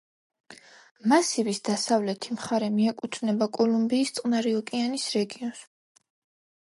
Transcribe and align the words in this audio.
მასივის 1.11 1.59
დასავლეთი 1.67 2.37
მხარე 2.37 2.69
მიეკუთვნება 2.77 3.47
კოლუმბიის 3.57 4.13
წყნარი 4.15 4.55
ოკეანის 4.61 5.05
რეგიონს. 5.17 5.63